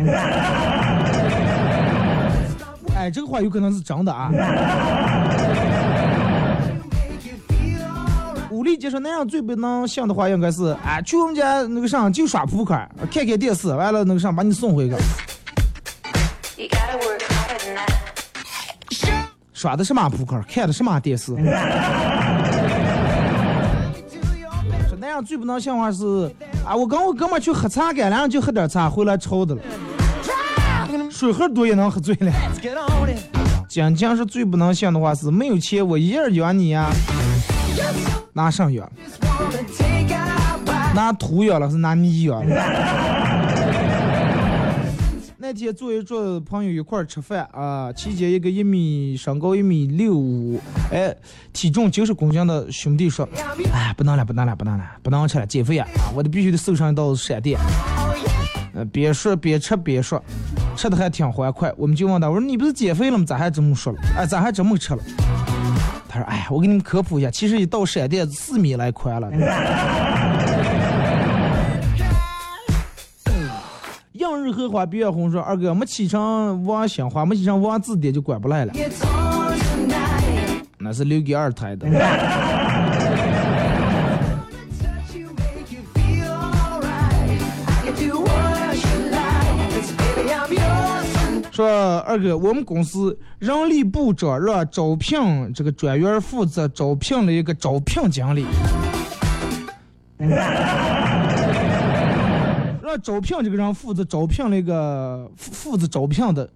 [2.95, 4.32] 哎，这个话有可能是真的啊。
[8.60, 12.74] 武力杰说那样最不能信的话应该是，啊，去我们家那个上就耍扑克，
[13.10, 14.95] 看看电视，完了那个上把你送回去。
[19.53, 20.43] 耍的什么扑克？
[20.45, 21.28] 看的什么电视？
[21.28, 21.38] 说
[24.99, 26.30] 那样最不能信话是，
[26.66, 29.62] 啊，我跟我哥们去喝茶，干两就喝点茶，回来抽的了。
[31.10, 32.30] 水喝多也能喝醉了。
[33.70, 36.89] 讲讲是最不能信的话是，没有钱我一人养你呀、
[38.34, 38.90] 拿上养？
[40.96, 42.56] 拿土养了是拿泥养了？
[45.42, 50.60] 那天坐一桌朋友一块吃饭啊，期间一个一米身高一米六五，
[50.92, 51.16] 哎，
[51.54, 53.28] 体重九十公斤的兄弟说
[53.74, 55.88] ：“哎，不能了，不能了，不能了，不能吃了，减肥啊！
[56.14, 57.60] 我得必须得瘦上一道闪电。”
[58.76, 60.24] 呃，边说边吃边说，
[60.76, 61.74] 吃的还挺欢快。
[61.78, 63.26] 我们就问他，我说你不是减肥了吗？
[63.26, 64.00] 咋还这么说了？
[64.18, 65.02] 哎，咋还这么吃了？
[66.10, 69.32] 他说：“哎呀，我给你们科普一下，其实一道闪电四米来宽了。”
[74.14, 78.74] 映日荷花别月红说：“二哥，没起成王新花，没起成王字典就管不来了，
[80.78, 81.88] 那是留给二胎的。
[91.60, 98.45] 说二哥，我们公司人力部长让招聘这个专员负责招聘了一个招聘经理，
[102.82, 106.49] 让招聘这个人负责招聘了一个负负责招聘的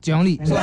[0.00, 0.60] 经理，是吧？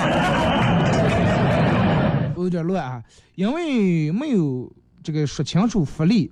[2.35, 3.01] 我有点乱啊，
[3.35, 4.69] 因为没有
[5.01, 6.29] 这个说清楚福利、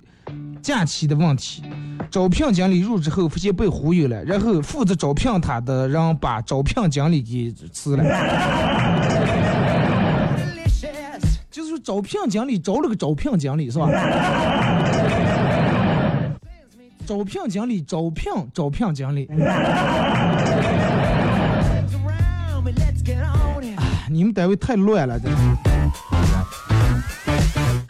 [0.60, 1.62] 假期的问题。
[2.10, 8.04] 招聘经理入职后，发现被忽悠了，然后负责招聘他的人把招聘经理给辞了。
[11.50, 13.88] 就是说招聘经理招了个招聘经理是吧？
[17.06, 19.28] 招聘经理招聘招聘经理，
[24.10, 25.67] 你们单位太乱了，真是。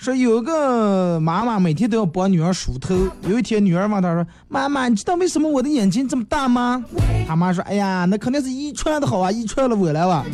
[0.09, 2.94] 说有个妈妈每天都要帮女儿梳头，
[3.28, 6.82] 有一天女儿问她说：“妈妈，你知道为什么我的眼睛这么大吗？”
[7.28, 10.24] 她妈说：“哎呀，那肯定是遗传的好啊，遗传了我了吧。”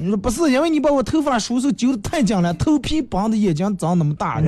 [0.00, 4.46] 你说不是，因为你把我头发梳时候揪的太紧了，头皮绑的眼睛长那么大，so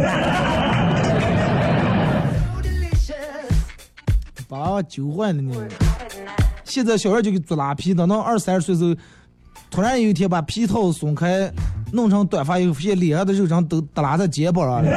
[2.62, 3.52] delicious.
[4.48, 5.52] 把我揪坏了呢。
[6.64, 8.96] 现在小孩就给做拉皮，等到二三十岁时候，
[9.70, 11.52] 突然有一天把皮套松开，
[11.92, 14.90] 弄成短发以后，发现脸上的肉长都耷拉在肩膀上了。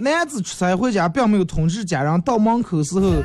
[0.00, 3.22] 男子出差回家，并没有通知家人，到门口时候，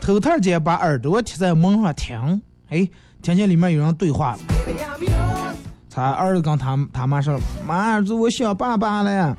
[0.00, 2.88] 偷偷间把耳朵贴在门上听，哎，
[3.20, 4.38] 听见里面有人对话了。
[5.92, 9.36] 他儿子跟他他妈说：“妈，儿子，我想爸爸了。”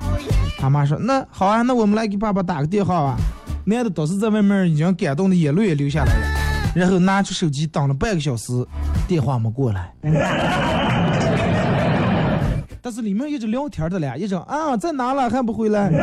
[0.60, 3.16] 他妈说：“那好啊，那我们来给爸爸打个电话吧。”
[3.66, 6.22] 男的当时在外面已经感动的眼泪也流下来了，
[6.76, 8.52] 然后拿出手机等了半个小时，
[9.08, 9.94] 电话没过来。
[12.82, 15.90] 但是里面一直聊天的嘞，一直啊在哪了还不回来，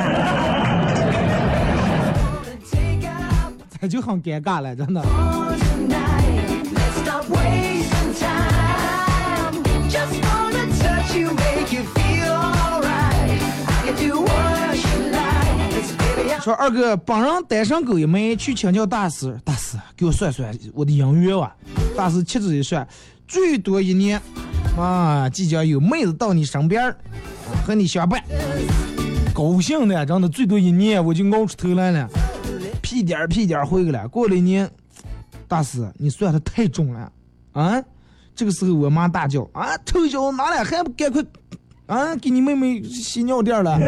[3.81, 5.03] 这就很尴尬了，真的。
[16.49, 19.38] 说二哥，帮人单身狗一枚，去请教大师。
[19.44, 21.55] 大师，给我算算我的姻缘吧。
[21.94, 22.88] 大师掐指一算，
[23.26, 24.18] 最多一年，
[24.74, 26.90] 啊，即将有妹子到你身边，
[27.66, 28.24] 和你相伴。
[29.34, 32.09] 高兴的，真的，最多一年我就熬出头来了，
[32.80, 34.09] 屁颠屁颠回去了。
[34.09, 34.70] 过了一年，
[35.46, 37.12] 大师，你算的太重了，
[37.53, 37.78] 啊！
[38.34, 41.22] 这个时候我妈大叫啊，臭小子，哪来还不赶快
[41.84, 43.78] 啊，给你妹妹洗尿垫了。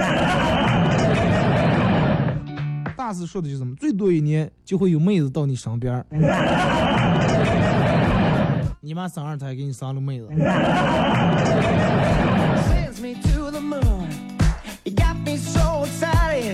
[3.11, 3.75] 大师说的就是什么？
[3.75, 6.07] 最多一年就会有妹子到你身边儿。
[8.81, 10.29] 你妈生二胎给你生了妹子.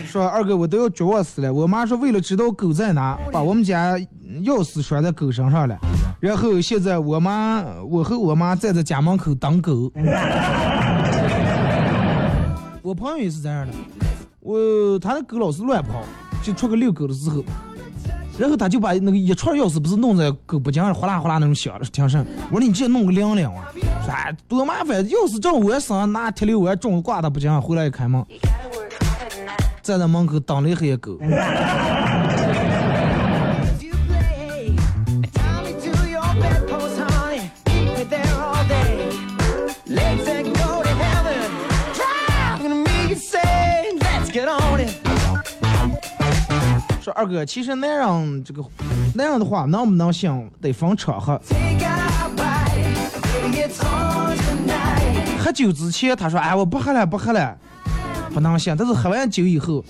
[0.06, 1.52] 说二哥我都要绝望死了。
[1.52, 3.98] 我妈说为了知道狗在哪，把我们家
[4.42, 5.76] 钥匙拴在狗身上了。
[6.20, 9.92] 然后现在我妈我和我妈站在家门口等狗。
[12.80, 13.72] 我朋友也是这样的，
[14.40, 16.02] 我他的狗老是乱跑，
[16.46, 17.42] 就出去遛狗的时候，
[18.38, 22.24] 然后他就把那个一串钥匙不是弄在狗脖颈上哗啦哗啦那种响的，听声。
[22.52, 23.64] 我说你直接弄个亮亮啊，
[24.04, 28.24] 说哎多麻烦，钥匙正我身上拿铁链我中午挂他脖颈上，回来一开门，
[29.82, 31.18] 站在门口等了一黑狗。
[47.06, 48.60] 说二哥，其实那样这个
[49.14, 51.40] 那样的话，能不能行得分场合。
[55.38, 57.56] 喝酒之前，他说：“哎，我不喝了，不喝了，
[58.34, 59.84] 不能行。”但是喝完酒以后，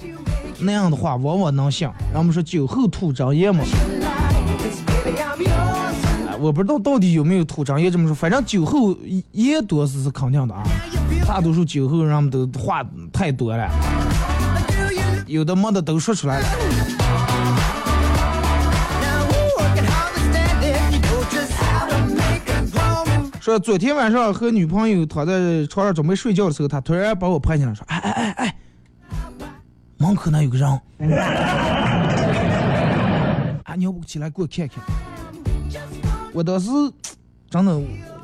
[0.58, 1.88] 那样的话往往能行。
[2.08, 3.64] 然后我们说酒后吐真言嘛，
[6.38, 8.94] 我不知道到底有没有吐真言这么说，反正酒后
[9.32, 10.62] 言多是是肯定的啊。
[11.26, 13.66] 大多数酒后人们都话太多了，
[15.26, 16.46] 有的没的都说出来了。
[23.46, 28.56] 说昨天晚上和女朋友躺在床上准备睡觉的时候，他突然把我拍起来，说：“哎哎哎哎，
[29.98, 30.68] 门口那有个人，
[33.62, 34.82] 啊，你要不起来给我看看？”
[36.34, 36.68] 我当时
[37.48, 37.78] 真的，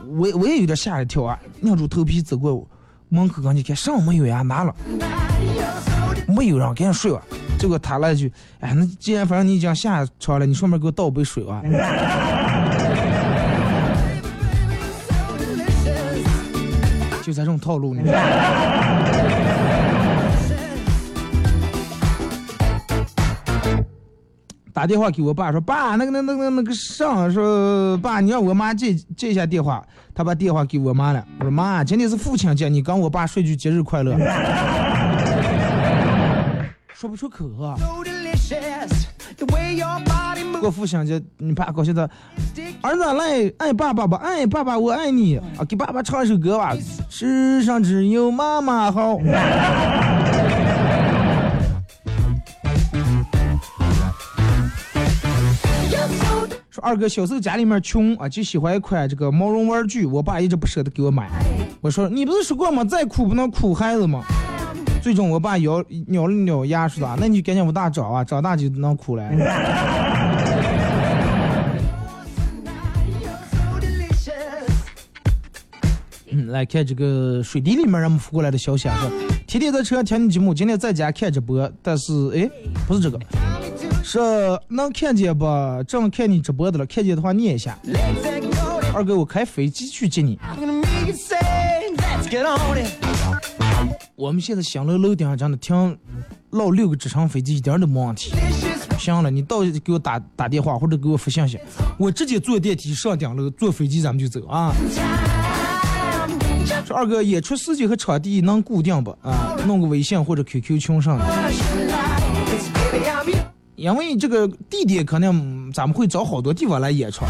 [0.08, 2.66] 我我也有点吓一跳啊，硬住头皮走过
[3.08, 4.42] 门口赶紧看，上没有呀？
[4.42, 4.74] 拿了，
[6.36, 7.22] 没有人，赶紧睡吧。
[7.60, 11.62] 结果他来一句：“哎，那既然反正你已经下床了，你顺便给我倒杯水吧。”
[17.22, 18.02] 就在这种套路，你？
[24.72, 31.24] 打电话给我爸说：“爸，那个、那、那、那、那个上说，爸，你让我妈接接一下电话。”他把电话给我妈了。
[31.38, 34.16] 我说：“妈，今天是父亲节，你跟我爸说句节日快乐。”
[36.92, 37.76] 说不出口啊！
[39.42, 39.46] Delicious.
[39.46, 40.72] The way your body 过 moves.
[40.72, 42.08] 父亲节，你爸高兴的，
[42.80, 45.64] 儿子来爱爸爸吧，爱爸爸，我爱你啊！
[45.68, 46.76] 给爸爸唱一首歌吧，
[47.08, 49.18] 世上只有妈妈好。
[56.70, 61.28] 说二哥小时候家里面穷啊，就喜欢一款这个毛绒玩具，我爸一直不舍得给我买。
[61.80, 62.84] 我说你不是说过吗？
[62.84, 64.24] 再苦不能苦孩子吗？
[65.02, 69.28] 最终我爸咬咬了咬牙说的，那你就赶紧往大长啊，长大就能苦了。
[76.30, 79.10] 嗯，来看这个水滴里面人们发过来的消息啊，说
[79.46, 82.48] 天天在车上听你节目，今天在家看直播，但是哎，
[82.86, 83.18] 不是这个，
[84.04, 84.18] 是
[84.68, 85.44] 能看见不？
[85.88, 87.76] 正看你直播的了，看见的话念一下。
[88.94, 90.38] 二哥，我开飞机去接你。
[94.22, 95.98] 我们现在新楼楼顶上真的停
[96.50, 98.32] 老六个直升飞机，一点都没问题。
[98.96, 101.58] 行了，你到给我打打电话或者给我发信息，
[101.98, 104.72] 我直接坐电梯上顶楼，坐飞机咱们就走啊。
[106.86, 109.10] 说二哥，演出时间和场地能固定不？
[109.22, 111.18] 啊，弄个微信或者 QQ 群上。
[113.74, 117.24] 因为这个地点可能嗯咱们会找好多地方来演出，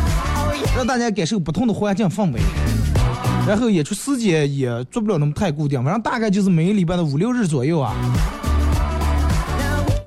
[0.77, 2.41] 让大家感受不同的环境氛围。
[3.47, 7.95] 然后演出时间也做不了那么太固定，反正大概就是每个礼拜的五六日左右啊。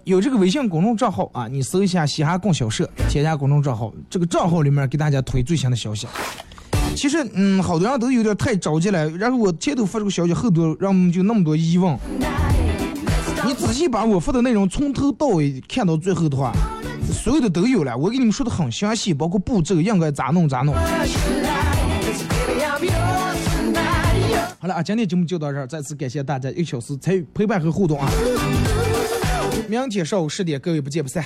[0.06, 6.08] 有这个微信公众账号啊，你搜一下“嘻哈供销社”，添加公众账号，这个账号里面给大家推最新的消息。
[6.96, 9.10] 其实，嗯，好多人都有点太着急了。
[9.10, 11.98] 然后我前头发这个消息，后头让我们就那么多疑问。
[13.46, 16.54] 你仔细把我发的内容从头到尾看到最后的话，
[17.12, 17.98] 所有的都有了。
[17.98, 20.74] 我给你们说的很详细，包括步骤应该咋弄咋弄。
[24.66, 28.09] 好了啊，今天节目就到这儿，再次感谢大家一小时参与陪伴和互动啊！
[29.70, 31.24] 明天上午十点，各位不见不散。